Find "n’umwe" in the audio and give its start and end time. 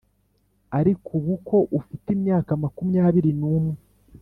3.39-3.77